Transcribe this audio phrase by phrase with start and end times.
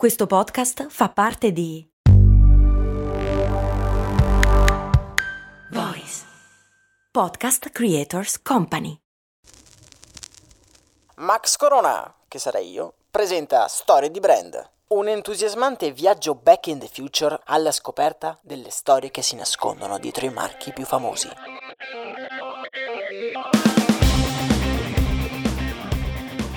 [0.00, 1.86] Questo podcast fa parte di
[5.72, 6.24] Voice
[7.10, 8.98] Podcast Creators Company.
[11.16, 16.88] Max Corona, che sarei io, presenta Storie di Brand, un entusiasmante viaggio back in the
[16.88, 21.28] future alla scoperta delle storie che si nascondono dietro i marchi più famosi.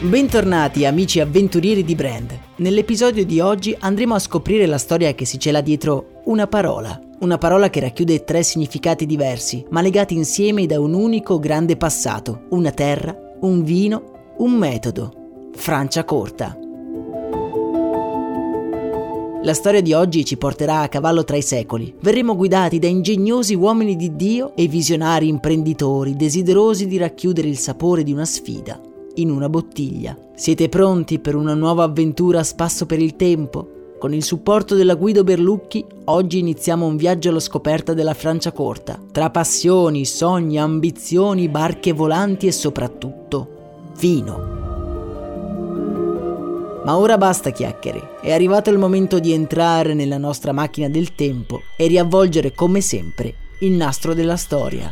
[0.04, 2.38] Bentornati amici avventurieri di brand.
[2.58, 7.00] Nell'episodio di oggi andremo a scoprire la storia che si cela dietro una parola.
[7.20, 12.48] Una parola che racchiude tre significati diversi, ma legati insieme da un unico grande passato.
[12.50, 15.50] Una terra, un vino, un metodo.
[15.54, 16.58] Francia corta.
[19.42, 21.96] La storia di oggi ci porterà a cavallo tra i secoli.
[22.02, 28.04] Verremo guidati da ingegnosi uomini di Dio e visionari imprenditori desiderosi di racchiudere il sapore
[28.04, 30.18] di una sfida in una bottiglia.
[30.36, 33.96] Siete pronti per una nuova avventura a spasso per il tempo?
[34.00, 39.00] Con il supporto della Guido Berlucchi, oggi iniziamo un viaggio alla scoperta della Francia corta,
[39.12, 44.62] tra passioni, sogni, ambizioni, barche volanti e soprattutto vino.
[46.84, 51.62] Ma ora basta chiacchiere, è arrivato il momento di entrare nella nostra macchina del tempo
[51.78, 54.92] e riavvolgere come sempre il nastro della storia.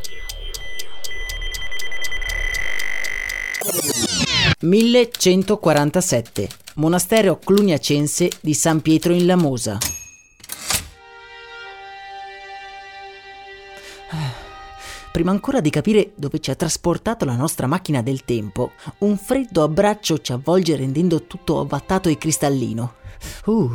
[4.61, 9.77] 1147 Monastero cluniacense di San Pietro in Lamosa.
[15.11, 19.63] Prima ancora di capire dove ci ha trasportato la nostra macchina del tempo, un freddo
[19.63, 22.93] abbraccio ci avvolge rendendo tutto avvattato e cristallino.
[23.45, 23.69] Uh,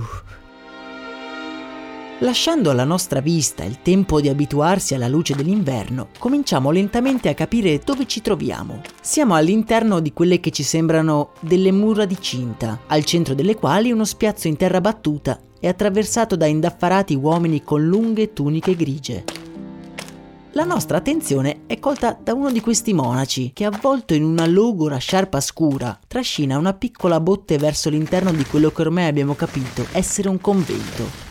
[2.21, 7.79] Lasciando alla nostra vista il tempo di abituarsi alla luce dell'inverno, cominciamo lentamente a capire
[7.85, 8.81] dove ci troviamo.
[9.03, 13.93] Siamo all'interno di quelle che ci sembrano delle mura di cinta, al centro delle quali
[13.93, 19.25] uno spiazzo in terra battuta è attraversato da indaffarati uomini con lunghe tuniche grigie.
[20.53, 24.97] La nostra attenzione è colta da uno di questi monaci che, avvolto in una logora
[24.97, 30.31] sciarpa scura, trascina una piccola botte verso l'interno di quello che ormai abbiamo capito essere
[30.31, 31.26] un convento.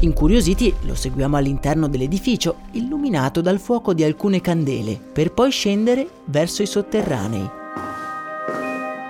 [0.00, 6.62] Incuriositi lo seguiamo all'interno dell'edificio, illuminato dal fuoco di alcune candele, per poi scendere verso
[6.62, 7.50] i sotterranei.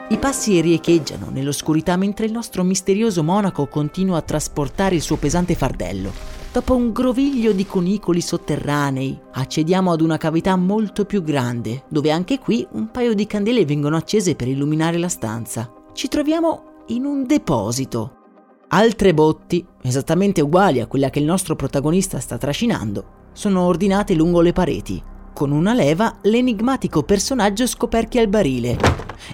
[0.08, 5.56] I passi riecheggiano nell'oscurità mentre il nostro misterioso monaco continua a trasportare il suo pesante
[5.56, 6.12] fardello.
[6.52, 12.38] Dopo un groviglio di conicoli sotterranei, accediamo ad una cavità molto più grande, dove anche
[12.38, 15.70] qui un paio di candele vengono accese per illuminare la stanza.
[15.92, 18.25] Ci troviamo in un deposito,
[18.68, 24.40] Altre botti, esattamente uguali a quella che il nostro protagonista sta trascinando, sono ordinate lungo
[24.40, 25.00] le pareti.
[25.32, 28.76] Con una leva l'enigmatico personaggio scoperchia il barile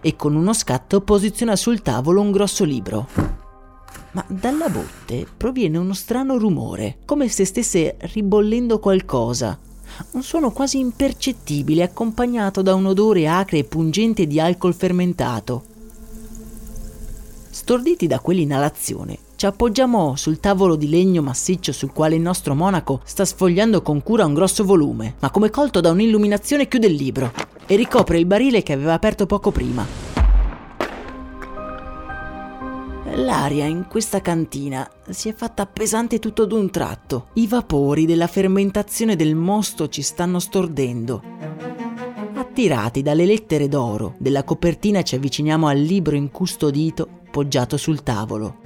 [0.03, 3.09] e con uno scatto posiziona sul tavolo un grosso libro.
[4.11, 9.59] Ma dalla botte proviene uno strano rumore, come se stesse ribollendo qualcosa.
[10.11, 15.71] Un suono quasi impercettibile accompagnato da un odore acre e pungente di alcol fermentato.
[17.53, 23.03] Storditi da quell'inalazione, ci appoggiamo sul tavolo di legno massiccio sul quale il nostro monaco
[23.05, 27.31] sta sfogliando con cura un grosso volume, ma come colto da un'illuminazione chiude il libro
[27.67, 29.87] e ricopre il barile che aveva aperto poco prima.
[33.17, 37.27] L'aria in questa cantina si è fatta pesante tutto d'un tratto.
[37.35, 41.72] I vapori della fermentazione del mosto ci stanno stordendo.
[42.53, 48.57] Attirati dalle lettere d'oro della copertina ci avviciniamo al libro incustodito poggiato sul tavolo.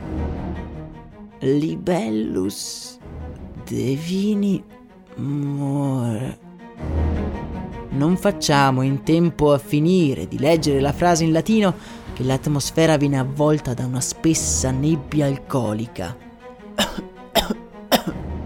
[1.39, 2.99] Libellus
[3.65, 4.61] Devini
[5.19, 6.39] More.
[7.91, 11.73] Non facciamo in tempo a finire di leggere la frase in latino
[12.13, 16.17] che l'atmosfera viene avvolta da una spessa nebbia alcolica.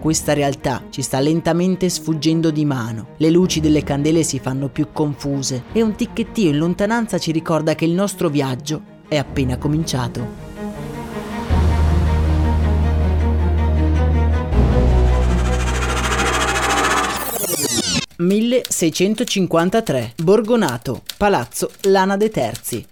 [0.01, 4.87] Questa realtà ci sta lentamente sfuggendo di mano, le luci delle candele si fanno più
[4.91, 10.49] confuse e un ticchettio in lontananza ci ricorda che il nostro viaggio è appena cominciato.
[18.17, 20.13] «1653.
[20.15, 22.87] Borgonato, Palazzo Lana de Terzi».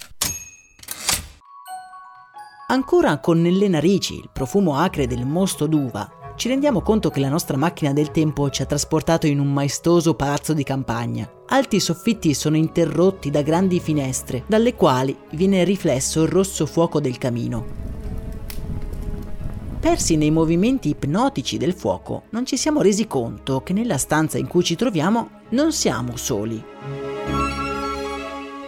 [2.68, 7.28] Ancora con nelle narici il profumo acre del mosto d'uva, ci rendiamo conto che la
[7.28, 11.30] nostra macchina del tempo ci ha trasportato in un maestoso palazzo di campagna.
[11.48, 17.18] Alti soffitti sono interrotti da grandi finestre, dalle quali viene riflesso il rosso fuoco del
[17.18, 17.66] camino.
[19.82, 24.48] Persi nei movimenti ipnotici del fuoco, non ci siamo resi conto che nella stanza in
[24.48, 27.09] cui ci troviamo non siamo soli.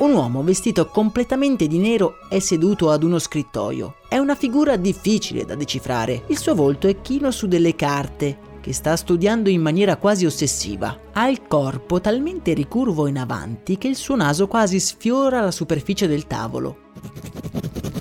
[0.01, 3.98] Un uomo vestito completamente di nero è seduto ad uno scrittoio.
[4.09, 6.24] È una figura difficile da decifrare.
[6.30, 10.98] Il suo volto è chino su delle carte che sta studiando in maniera quasi ossessiva.
[11.13, 16.07] Ha il corpo talmente ricurvo in avanti che il suo naso quasi sfiora la superficie
[16.07, 16.89] del tavolo.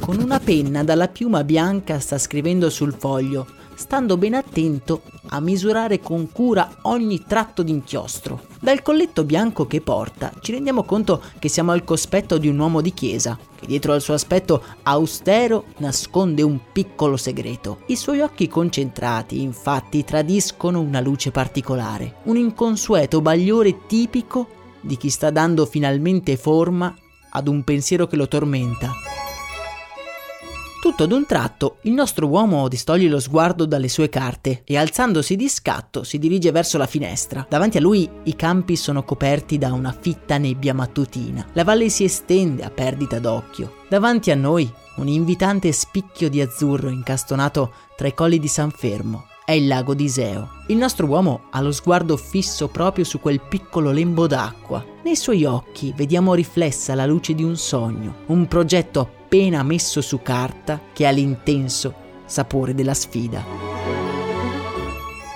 [0.00, 3.47] Con una penna dalla piuma bianca sta scrivendo sul foglio,
[3.81, 8.43] stando ben attento a misurare con cura ogni tratto d'inchiostro.
[8.61, 12.82] Dal colletto bianco che porta ci rendiamo conto che siamo al cospetto di un uomo
[12.82, 17.81] di chiesa, che dietro al suo aspetto austero nasconde un piccolo segreto.
[17.87, 24.47] I suoi occhi concentrati, infatti, tradiscono una luce particolare, un inconsueto bagliore tipico
[24.83, 26.94] di chi sta dando finalmente forma
[27.31, 28.93] ad un pensiero che lo tormenta.
[30.81, 35.37] Tutto ad un tratto, il nostro uomo distoglie lo sguardo dalle sue carte e alzandosi
[35.37, 37.44] di scatto si dirige verso la finestra.
[37.47, 41.47] Davanti a lui i campi sono coperti da una fitta nebbia mattutina.
[41.53, 43.85] La valle si estende a perdita d'occhio.
[43.91, 49.30] Davanti a noi un invitante spicchio di azzurro incastonato tra i colli di San Fermo.
[49.50, 50.49] È il lago di Iseo.
[50.69, 54.87] Il nostro uomo ha lo sguardo fisso proprio su quel piccolo lembo d'acqua.
[55.02, 60.23] Nei suoi occhi vediamo riflessa la luce di un sogno, un progetto appena messo su
[60.23, 61.93] carta che ha l'intenso
[62.26, 63.44] sapore della sfida.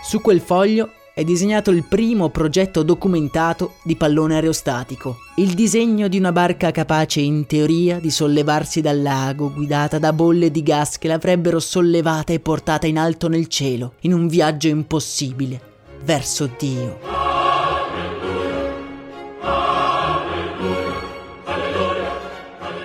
[0.04, 6.18] Su quel foglio è disegnato il primo progetto documentato di pallone aerostatico, il disegno di
[6.18, 11.06] una barca capace in teoria di sollevarsi dal lago guidata da bolle di gas che
[11.06, 15.60] l'avrebbero sollevata e portata in alto nel cielo, in un viaggio impossibile,
[16.02, 16.98] verso Dio.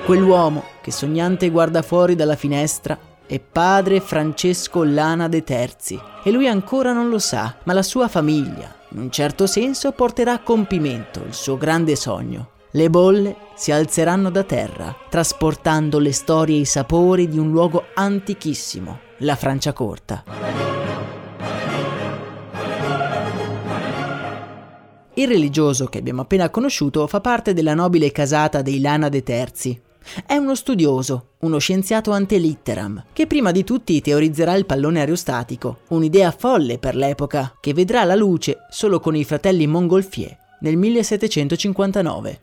[0.05, 6.47] Quell'uomo che sognante guarda fuori dalla finestra è padre Francesco Lana de Terzi e lui
[6.47, 11.21] ancora non lo sa, ma la sua famiglia, in un certo senso, porterà a compimento
[11.27, 12.49] il suo grande sogno.
[12.71, 17.85] Le bolle si alzeranno da terra, trasportando le storie e i sapori di un luogo
[17.93, 20.23] antichissimo, la Franciacorta.
[25.13, 29.81] Il religioso che abbiamo appena conosciuto fa parte della nobile casata dei Lana de Terzi,
[30.25, 35.79] è uno studioso, uno scienziato ante litteram, che prima di tutti teorizzerà il pallone aerostatico,
[35.89, 42.41] un'idea folle per l'epoca, che vedrà la luce solo con i fratelli Montgolfier nel 1759.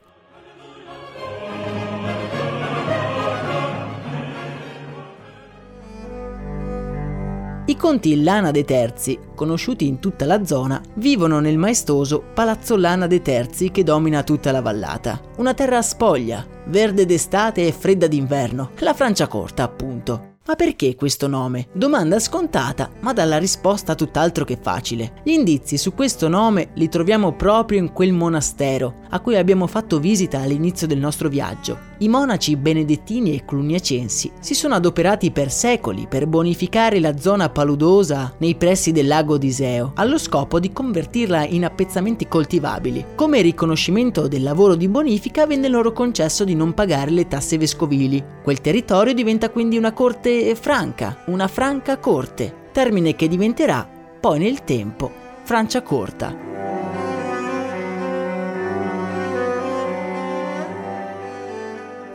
[7.69, 13.07] I conti Lana de Terzi, conosciuti in tutta la zona, vivono nel maestoso Palazzo Lana
[13.07, 15.19] de Terzi che domina tutta la vallata.
[15.35, 20.35] Una terra spoglia, verde d'estate e fredda d'inverno, la Francia corta appunto.
[20.47, 21.67] Ma perché questo nome?
[21.73, 25.15] Domanda scontata, ma dalla risposta tutt'altro che facile.
[25.23, 29.99] Gli indizi su questo nome li troviamo proprio in quel monastero a cui abbiamo fatto
[29.99, 31.77] visita all'inizio del nostro viaggio.
[31.99, 38.35] I monaci benedettini e cluniacensi si sono adoperati per secoli per bonificare la zona paludosa
[38.37, 43.03] nei pressi del lago di Iseo, allo scopo di convertirla in appezzamenti coltivabili.
[43.15, 48.23] Come riconoscimento del lavoro di bonifica venne loro concesso di non pagare le tasse vescovili.
[48.43, 53.89] Quel territorio diventa quindi una corte franca, una franca corte, termine che diventerà
[54.19, 56.76] poi nel tempo Francia corta.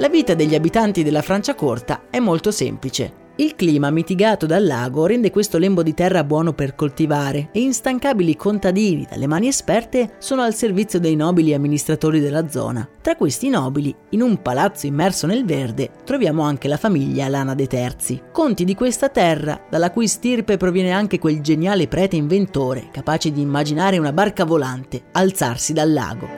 [0.03, 3.31] La vita degli abitanti della Francia corta è molto semplice.
[3.37, 8.35] Il clima mitigato dal lago rende questo lembo di terra buono per coltivare e instancabili
[8.35, 12.87] contadini dalle mani esperte sono al servizio dei nobili amministratori della zona.
[13.01, 17.69] Tra questi nobili, in un palazzo immerso nel verde, troviamo anche la famiglia Lana de
[17.69, 23.31] Terzi, conti di questa terra dalla cui stirpe proviene anche quel geniale prete inventore capace
[23.31, 26.29] di immaginare una barca volante alzarsi dal lago.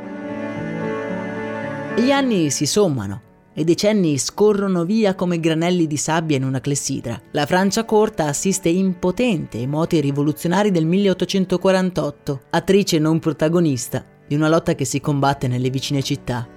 [1.97, 7.21] Gli anni si sommano e decenni scorrono via come granelli di sabbia in una clessidra.
[7.31, 14.49] La Francia corta assiste impotente ai moti rivoluzionari del 1848, attrice non protagonista di una
[14.49, 16.49] lotta che si combatte nelle vicine città.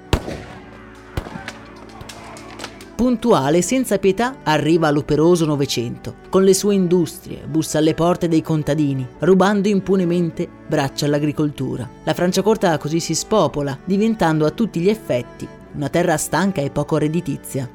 [2.96, 9.08] Puntuale, senza pietà, arriva l'operoso Novecento, con le sue industrie, bussa alle porte dei contadini,
[9.20, 11.88] rubando impunemente braccia all'agricoltura.
[12.04, 16.98] La Franciacorta così si spopola, diventando a tutti gli effetti una terra stanca e poco
[16.98, 17.70] redditizia.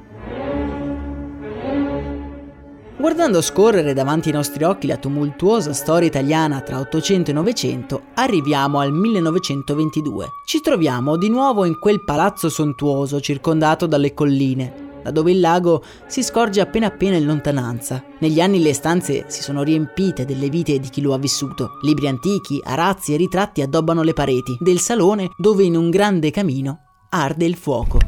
[2.97, 8.79] Guardando scorrere davanti ai nostri occhi la tumultuosa storia italiana tra 800 e 900, arriviamo
[8.79, 10.27] al 1922.
[10.45, 15.83] Ci troviamo di nuovo in quel palazzo sontuoso circondato dalle colline, da dove il lago
[16.07, 18.03] si scorge appena appena in lontananza.
[18.19, 21.77] Negli anni le stanze si sono riempite delle vite di chi lo ha vissuto.
[21.81, 26.82] Libri antichi, arazzi e ritratti addobbano le pareti del salone dove in un grande camino
[27.13, 27.99] arde il fuoco.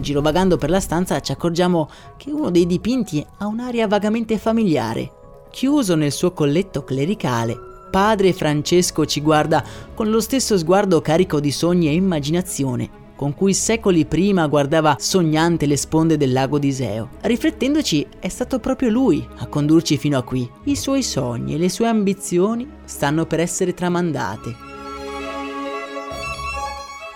[0.00, 5.10] Girovagando per la stanza ci accorgiamo che uno dei dipinti ha un'aria vagamente familiare.
[5.50, 7.58] Chiuso nel suo colletto clericale,
[7.90, 9.64] padre Francesco ci guarda
[9.94, 15.66] con lo stesso sguardo carico di sogni e immaginazione con cui secoli prima guardava sognante
[15.66, 17.10] le sponde del lago di Iseo.
[17.20, 20.50] Riflettendoci, è stato proprio lui a condurci fino a qui.
[20.64, 24.69] I suoi sogni e le sue ambizioni stanno per essere tramandate.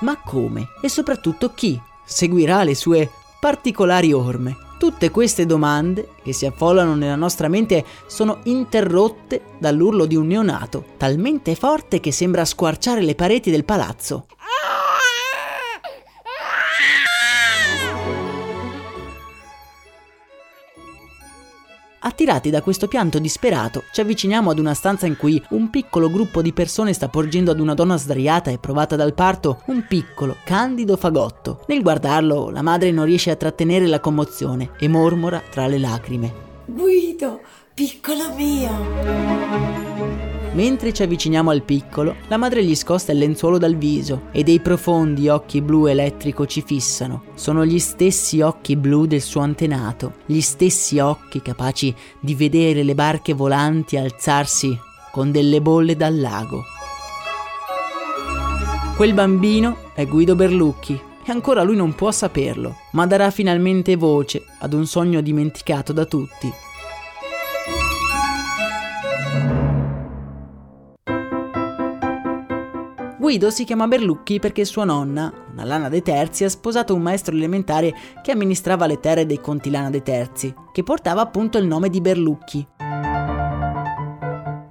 [0.04, 0.68] Ma come?
[0.82, 4.54] E soprattutto chi seguirà le sue particolari orme?
[4.78, 10.84] Tutte queste domande che si affollano nella nostra mente sono interrotte dall'urlo di un neonato,
[10.98, 14.26] talmente forte che sembra squarciare le pareti del palazzo.
[22.06, 26.42] Attirati da questo pianto disperato, ci avviciniamo ad una stanza in cui un piccolo gruppo
[26.42, 30.98] di persone sta porgendo ad una donna sdraiata e provata dal parto un piccolo, candido
[30.98, 31.64] fagotto.
[31.66, 36.34] Nel guardarlo, la madre non riesce a trattenere la commozione e mormora tra le lacrime.
[36.66, 37.40] Guido,
[37.72, 40.33] piccolo mio!
[40.54, 44.60] Mentre ci avviciniamo al piccolo, la madre gli scosta il lenzuolo dal viso e dei
[44.60, 47.24] profondi occhi blu elettrico ci fissano.
[47.34, 52.94] Sono gli stessi occhi blu del suo antenato, gli stessi occhi capaci di vedere le
[52.94, 54.78] barche volanti alzarsi
[55.10, 56.62] con delle bolle dal lago.
[58.94, 60.94] Quel bambino è Guido Berlucchi
[61.26, 66.04] e ancora lui non può saperlo, ma darà finalmente voce ad un sogno dimenticato da
[66.04, 66.52] tutti
[73.24, 77.34] Guido si chiama Berlucchi perché sua nonna, una Lana de Terzi, ha sposato un maestro
[77.34, 81.88] elementare che amministrava le terre dei conti Lana de Terzi, che portava appunto il nome
[81.88, 82.68] di Berlucchi.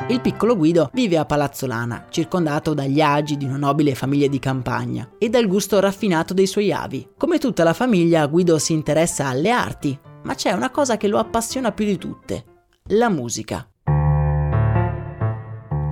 [0.07, 4.38] Il piccolo Guido vive a Palazzo Lana, circondato dagli agi di una nobile famiglia di
[4.38, 7.10] campagna e dal gusto raffinato dei suoi avi.
[7.17, 11.17] Come tutta la famiglia, Guido si interessa alle arti, ma c'è una cosa che lo
[11.17, 12.45] appassiona più di tutte,
[12.89, 13.67] la musica.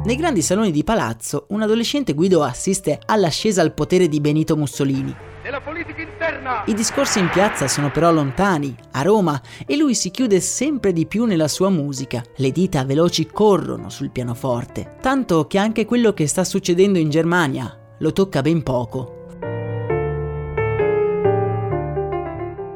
[0.04, 5.16] Nei grandi saloni di palazzo, un adolescente Guido assiste all'ascesa al potere di Benito Mussolini.
[6.66, 11.06] I discorsi in piazza sono però lontani, a Roma, e lui si chiude sempre di
[11.06, 12.24] più nella sua musica.
[12.38, 17.96] Le dita veloci corrono sul pianoforte, tanto che anche quello che sta succedendo in Germania
[18.00, 19.21] lo tocca ben poco.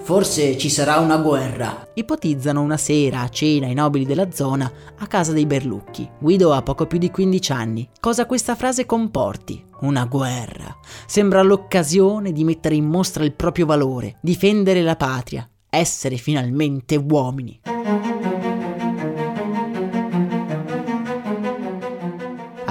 [0.05, 1.87] Forse ci sarà una guerra.
[1.95, 6.07] Ipotizzano una sera a cena i nobili della zona a casa dei Berlucchi.
[6.19, 7.89] Guido ha poco più di 15 anni.
[7.99, 9.65] Cosa questa frase comporti?
[9.79, 10.77] Una guerra.
[11.07, 17.59] Sembra l'occasione di mettere in mostra il proprio valore, difendere la patria, essere finalmente uomini.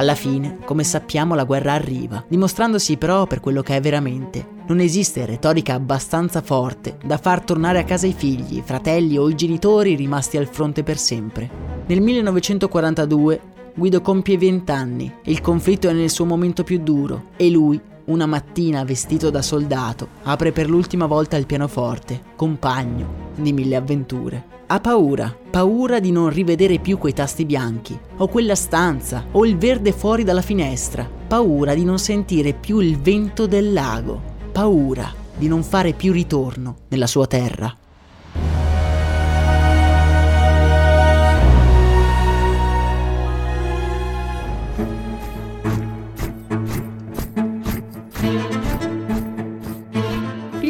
[0.04, 4.46] Alla fine, come sappiamo, la guerra arriva, dimostrandosi però per quello che è veramente.
[4.66, 9.30] Non esiste retorica abbastanza forte da far tornare a casa i figli, i fratelli o
[9.30, 11.48] i genitori rimasti al fronte per sempre.
[11.86, 13.40] Nel 1942
[13.74, 18.26] Guido compie 20 anni, il conflitto è nel suo momento più duro e lui, una
[18.26, 24.52] mattina vestito da soldato, apre per l'ultima volta il pianoforte, compagno di mille avventure.
[24.66, 29.56] Ha paura, paura di non rivedere più quei tasti bianchi, o quella stanza, o il
[29.56, 34.20] verde fuori dalla finestra, paura di non sentire più il vento del lago,
[34.52, 37.76] paura di non fare più ritorno nella sua terra.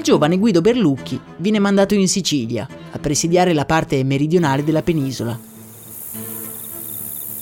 [0.04, 5.37] Giovane Guido Berlucchi viene mandato in Sicilia a presidiare la parte meridionale della penisola.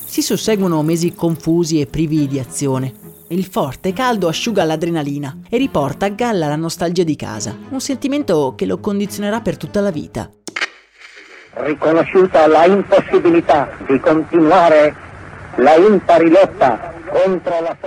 [0.05, 2.93] Si susseguono mesi confusi e privi di azione.
[3.31, 8.55] Il forte caldo asciuga l'adrenalina e riporta a galla la nostalgia di casa, un sentimento
[8.57, 10.31] che lo condizionerà per tutta la vita.
[11.55, 14.95] Riconosciuta la impossibilità di continuare
[15.57, 16.92] la impari lotta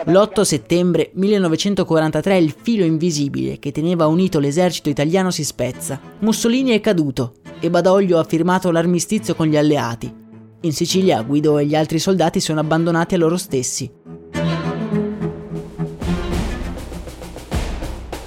[0.05, 5.99] l'8 settembre 1943 il filo invisibile che teneva unito l'esercito italiano si spezza.
[6.19, 10.13] Mussolini è caduto e Badoglio ha firmato l'armistizio con gli alleati.
[10.61, 13.91] In Sicilia Guido e gli altri soldati sono abbandonati a loro stessi.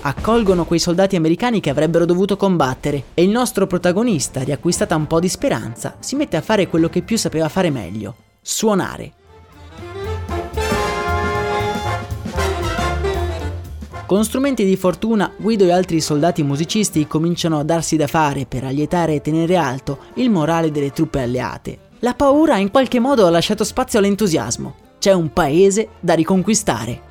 [0.01, 5.21] Accolgono quei soldati americani che avrebbero dovuto combattere e il nostro protagonista, riacquistata un po'
[5.21, 9.13] di speranza, si mette a fare quello che più sapeva fare meglio, suonare.
[14.09, 18.65] Con strumenti di fortuna, Guido e altri soldati musicisti cominciano a darsi da fare per
[18.65, 21.79] allietare e tenere alto il morale delle truppe alleate.
[21.99, 24.77] La paura in qualche modo ha lasciato spazio all'entusiasmo.
[24.99, 27.03] C'è un paese da riconquistare.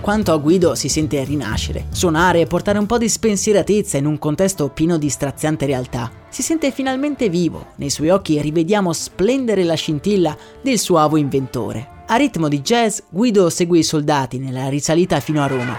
[0.00, 4.18] quanto a Guido si sente rinascere, suonare e portare un po' di spensieratezza in un
[4.18, 6.10] contesto pieno di straziante realtà.
[6.30, 11.97] Si sente finalmente vivo, nei suoi occhi rivediamo splendere la scintilla del suavo inventore.
[12.10, 15.76] A ritmo di jazz, Guido segue i soldati nella risalita fino a Roma.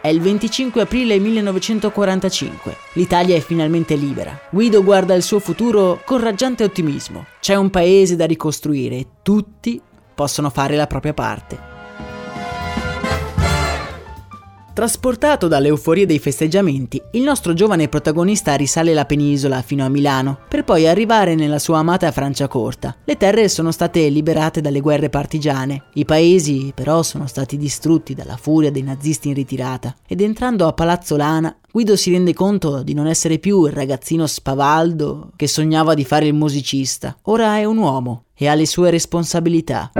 [0.00, 2.76] È il 25 aprile 1945.
[2.94, 4.36] L'Italia è finalmente libera.
[4.50, 7.26] Guido guarda il suo futuro con raggiante ottimismo.
[7.38, 9.80] C'è un paese da ricostruire e tutti
[10.16, 11.77] possono fare la propria parte.
[14.78, 20.62] Trasportato dall'euforia dei festeggiamenti, il nostro giovane protagonista risale la penisola fino a Milano, per
[20.62, 22.98] poi arrivare nella sua amata Franciacorta.
[23.02, 28.36] Le terre sono state liberate dalle guerre partigiane, i paesi però sono stati distrutti dalla
[28.36, 32.94] furia dei nazisti in ritirata, ed entrando a Palazzo Lana, Guido si rende conto di
[32.94, 37.16] non essere più il ragazzino spavaldo che sognava di fare il musicista.
[37.22, 39.90] Ora è un uomo e ha le sue responsabilità.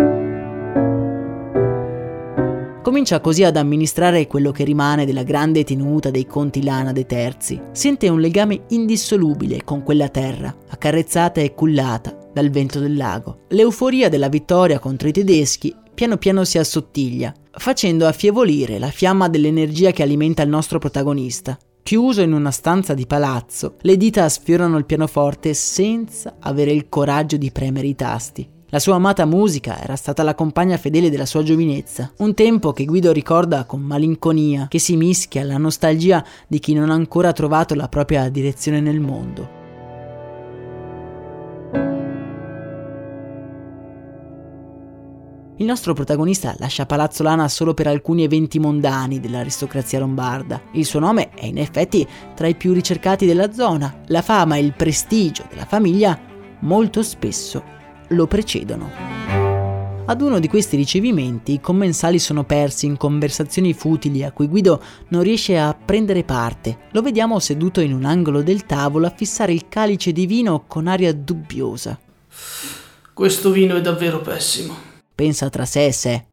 [2.89, 7.61] Comincia così ad amministrare quello che rimane della grande tenuta dei conti Lana dei Terzi.
[7.71, 13.41] Sente un legame indissolubile con quella terra, accarezzata e cullata dal vento del lago.
[13.49, 19.91] L'euforia della vittoria contro i tedeschi piano piano si assottiglia, facendo affievolire la fiamma dell'energia
[19.91, 21.59] che alimenta il nostro protagonista.
[21.83, 27.37] Chiuso in una stanza di palazzo, le dita sfiorano il pianoforte senza avere il coraggio
[27.37, 28.57] di premere i tasti.
[28.71, 32.85] La sua amata musica era stata la compagna fedele della sua giovinezza, un tempo che
[32.85, 37.75] Guido ricorda con malinconia, che si mischia alla nostalgia di chi non ha ancora trovato
[37.75, 39.57] la propria direzione nel mondo.
[45.57, 50.61] Il nostro protagonista lascia Palazzo Lana solo per alcuni eventi mondani dell'aristocrazia lombarda.
[50.73, 54.03] Il suo nome è in effetti tra i più ricercati della zona.
[54.09, 56.21] La fama e il prestigio della famiglia
[56.61, 57.77] molto spesso
[58.09, 59.09] lo precedono.
[60.11, 64.83] Ad uno di questi ricevimenti i commensali sono persi in conversazioni futili a cui Guido
[65.09, 66.79] non riesce a prendere parte.
[66.93, 70.87] Lo vediamo seduto in un angolo del tavolo a fissare il calice di vino con
[70.87, 71.99] aria dubbiosa.
[73.13, 74.75] Questo vino è davvero pessimo.
[75.15, 76.27] Pensa tra sé e sé.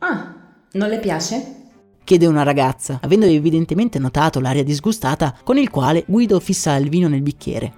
[0.00, 0.34] Ah,
[0.72, 1.62] non le piace?
[2.04, 7.08] Chiede una ragazza, avendo evidentemente notato l'aria disgustata con il quale Guido fissa il vino
[7.08, 7.72] nel bicchiere.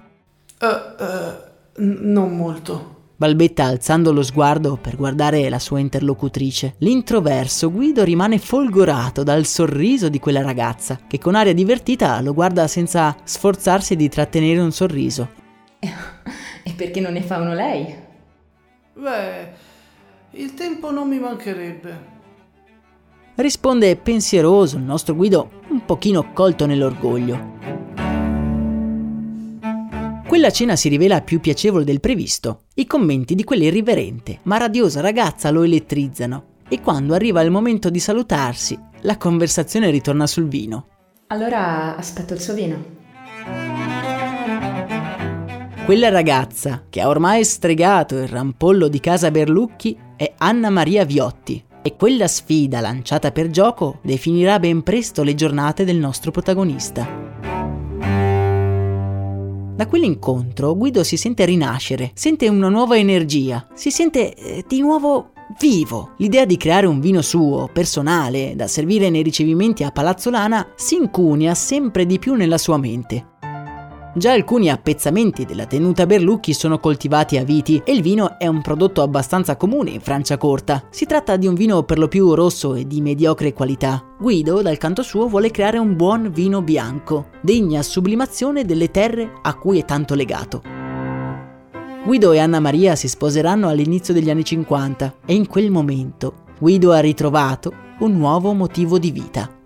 [0.59, 6.75] Uh, uh, n- non molto balbetta alzando lo sguardo per guardare la sua interlocutrice.
[6.77, 12.67] L'introverso Guido rimane folgorato dal sorriso di quella ragazza, che con aria divertita lo guarda
[12.67, 15.29] senza sforzarsi di trattenere un sorriso.
[15.79, 17.95] E perché non ne fa uno lei?
[18.93, 19.49] Beh,
[20.31, 22.15] il tempo non mi mancherebbe.
[23.35, 27.86] Risponde pensieroso il nostro Guido, un pochino colto nell'orgoglio.
[30.27, 32.63] Quella cena si rivela più piacevole del previsto.
[32.75, 37.99] I commenti di quell'irriverente ma radiosa ragazza lo elettrizzano e quando arriva il momento di
[37.99, 40.87] salutarsi, la conversazione ritorna sul vino.
[41.27, 42.95] Allora aspetto il suo vino.
[45.85, 51.63] Quella ragazza che ha ormai stregato il rampollo di casa Berlucchi è Anna Maria Viotti
[51.81, 57.36] e quella sfida lanciata per gioco definirà ben presto le giornate del nostro protagonista.
[59.77, 65.33] Da quell'incontro Guido si sente rinascere, sente una nuova energia, si sente eh, di nuovo
[65.59, 66.13] vivo.
[66.17, 70.95] L'idea di creare un vino suo, personale, da servire nei ricevimenti a Palazzo Lana, si
[70.95, 73.35] incunia sempre di più nella sua mente.
[74.17, 78.63] Già alcuni appezzamenti della tenuta Berlucchi sono coltivati a viti e il vino è un
[78.63, 80.87] prodotto abbastanza comune in Franciacorta.
[80.89, 84.03] Si tratta di un vino per lo più rosso e di mediocre qualità.
[84.17, 89.53] Guido, dal canto suo, vuole creare un buon vino bianco, degna sublimazione delle terre a
[89.53, 90.63] cui è tanto legato.
[92.03, 96.91] Guido e Anna Maria si sposeranno all'inizio degli anni 50 e in quel momento Guido
[96.91, 99.56] ha ritrovato un nuovo motivo di vita.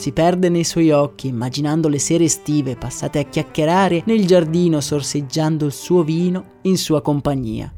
[0.00, 5.66] Si perde nei suoi occhi, immaginando le sere estive passate a chiacchierare nel giardino sorseggiando
[5.66, 7.70] il suo vino in sua compagnia.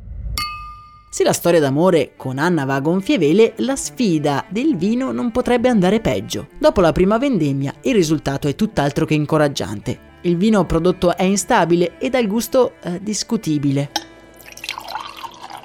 [1.10, 5.32] Se la storia d'amore con Anna va a gonfie vele, la sfida del vino non
[5.32, 6.46] potrebbe andare peggio.
[6.60, 9.98] Dopo la prima vendemmia, il risultato è tutt'altro che incoraggiante.
[10.20, 13.90] Il vino prodotto è instabile e dal gusto eh, discutibile.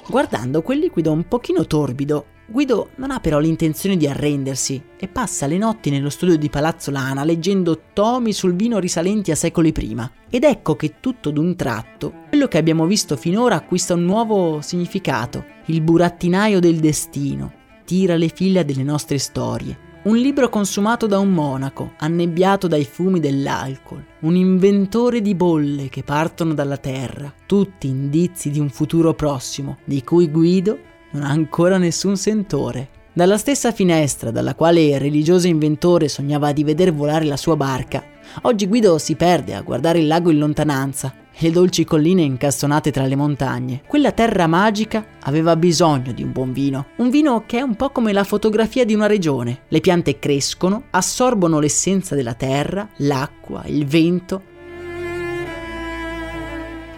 [0.09, 5.47] Guardando quel liquido un pochino torbido, Guido non ha però l'intenzione di arrendersi e passa
[5.47, 10.09] le notti nello studio di Palazzo Lana leggendo tomi sul vino risalenti a secoli prima.
[10.29, 15.43] Ed ecco che tutto d'un tratto, quello che abbiamo visto finora acquista un nuovo significato.
[15.65, 17.51] Il burattinaio del destino
[17.83, 19.85] tira le fila delle nostre storie.
[20.03, 26.01] Un libro consumato da un monaco, annebbiato dai fumi dell'alcol, un inventore di bolle che
[26.03, 31.77] partono dalla terra, tutti indizi di un futuro prossimo, di cui Guido non ha ancora
[31.77, 32.89] nessun sentore.
[33.11, 38.03] Dalla stessa finestra dalla quale il religioso inventore sognava di veder volare la sua barca,
[38.43, 43.05] oggi Guido si perde a guardare il lago in lontananza le dolci colline incastonate tra
[43.05, 43.83] le montagne.
[43.85, 47.91] Quella terra magica aveva bisogno di un buon vino, un vino che è un po'
[47.91, 49.61] come la fotografia di una regione.
[49.67, 54.41] Le piante crescono, assorbono l'essenza della terra, l'acqua, il vento.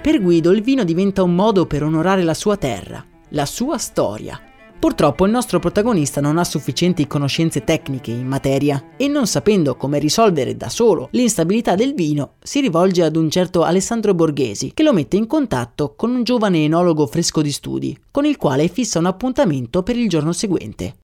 [0.01, 4.39] Per Guido il vino diventa un modo per onorare la sua terra, la sua storia.
[4.79, 9.99] Purtroppo il nostro protagonista non ha sufficienti conoscenze tecniche in materia e non sapendo come
[9.99, 14.93] risolvere da solo l'instabilità del vino, si rivolge ad un certo Alessandro Borghesi che lo
[14.93, 19.07] mette in contatto con un giovane enologo fresco di studi, con il quale fissa un
[19.07, 20.95] appuntamento per il giorno seguente.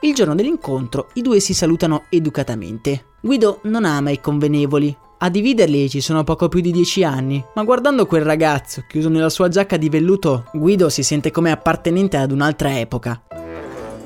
[0.00, 3.06] Il giorno dell'incontro i due si salutano educatamente.
[3.20, 7.64] Guido non ama i convenevoli, a dividerli ci sono poco più di dieci anni, ma
[7.64, 12.30] guardando quel ragazzo chiuso nella sua giacca di velluto, Guido si sente come appartenente ad
[12.30, 13.20] un'altra epoca.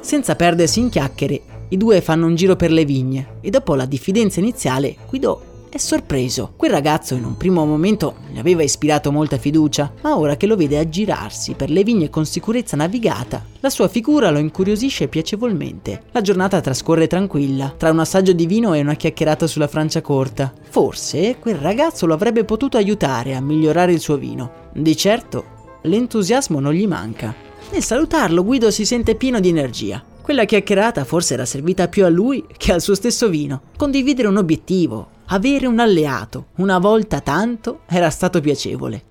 [0.01, 3.85] Senza perdersi in chiacchiere, i due fanno un giro per le vigne e dopo la
[3.85, 6.53] diffidenza iniziale, Guido è sorpreso.
[6.55, 10.55] Quel ragazzo in un primo momento gli aveva ispirato molta fiducia, ma ora che lo
[10.55, 16.03] vede aggirarsi per le vigne con sicurezza navigata, la sua figura lo incuriosisce piacevolmente.
[16.11, 20.53] La giornata trascorre tranquilla, tra un assaggio di vino e una chiacchierata sulla Francia corta.
[20.69, 24.69] Forse quel ragazzo lo avrebbe potuto aiutare a migliorare il suo vino.
[24.75, 25.45] Di certo,
[25.85, 27.35] l'entusiasmo non gli manca.
[27.71, 30.05] Nel salutarlo, Guido si sente pieno di energia.
[30.21, 33.63] Quella chiacchierata forse era servita più a lui che al suo stesso vino.
[33.79, 39.03] Condividere un obiettivo, avere un alleato, una volta tanto, era stato piacevole.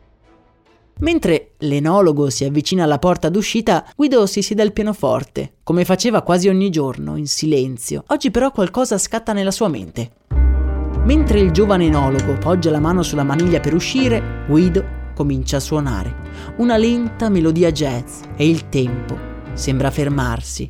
[1.00, 6.48] Mentre l'enologo si avvicina alla porta d'uscita, Guido si siede al pianoforte, come faceva quasi
[6.48, 8.04] ogni giorno, in silenzio.
[8.08, 10.12] Oggi però qualcosa scatta nella sua mente.
[11.06, 16.16] Mentre il giovane enologo poggia la mano sulla maniglia per uscire, Guido comincia a suonare
[16.58, 19.18] una lenta melodia jazz e il tempo
[19.54, 20.70] sembra fermarsi.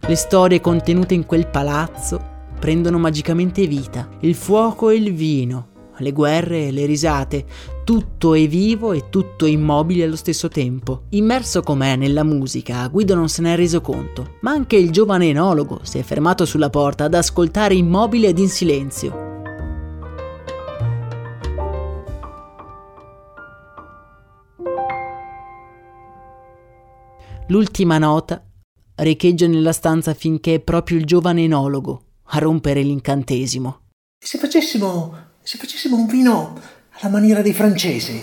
[0.00, 4.08] Le storie contenute in quel palazzo prendono magicamente vita.
[4.20, 7.44] Il fuoco e il vino, le guerre e le risate,
[7.84, 11.02] tutto è vivo e tutto è immobile allo stesso tempo.
[11.10, 15.28] Immerso com'è nella musica, Guido non se ne è reso conto, ma anche il giovane
[15.28, 19.24] enologo si è fermato sulla porta ad ascoltare immobile ed in silenzio.
[27.48, 28.44] L'ultima nota
[28.96, 33.80] riecheggia nella stanza finché è proprio il giovane enologo a rompere l'incantesimo.
[34.18, 36.58] Se facessimo, se facessimo un vino
[36.98, 38.22] alla maniera dei francesi?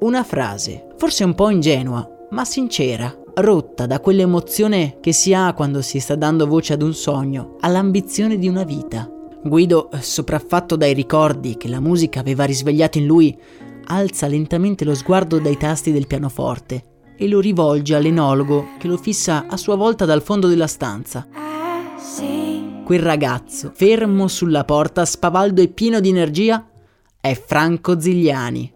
[0.00, 5.82] Una frase, forse un po' ingenua, ma sincera, rotta da quell'emozione che si ha quando
[5.82, 9.10] si sta dando voce ad un sogno, all'ambizione di una vita.
[9.42, 13.38] Guido, sopraffatto dai ricordi che la musica aveva risvegliato in lui,
[13.86, 19.46] alza lentamente lo sguardo dai tasti del pianoforte e lo rivolge all'enologo che lo fissa
[19.48, 21.26] a sua volta dal fondo della stanza.
[22.84, 26.66] Quel ragazzo, fermo sulla porta, spavaldo e pieno di energia,
[27.18, 28.72] è Franco Zigliani.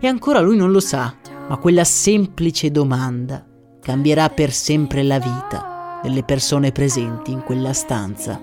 [0.00, 1.14] E ancora lui non lo sa,
[1.48, 3.44] ma quella semplice domanda
[3.80, 8.40] cambierà per sempre la vita delle persone presenti in quella stanza.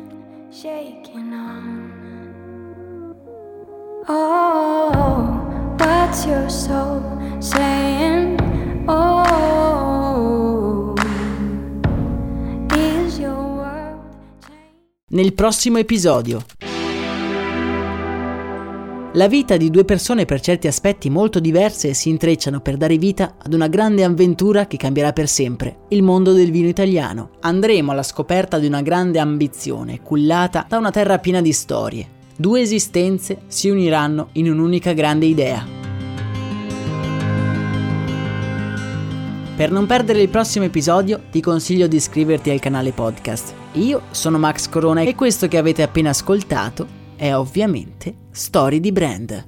[4.10, 7.02] Oh, what's your soul
[7.40, 8.57] saying?
[8.90, 9.34] Oh,
[15.10, 16.42] Nel prossimo episodio.
[19.14, 23.36] La vita di due persone per certi aspetti molto diverse si intrecciano per dare vita
[23.38, 27.32] ad una grande avventura che cambierà per sempre il mondo del vino italiano.
[27.42, 32.08] Andremo alla scoperta di una grande ambizione cullata da una terra piena di storie.
[32.38, 35.77] Due esistenze si uniranno in un'unica grande idea.
[39.58, 43.56] Per non perdere il prossimo episodio ti consiglio di iscriverti al canale podcast.
[43.72, 49.48] Io sono Max Corona e questo che avete appena ascoltato è ovviamente Story di Brand.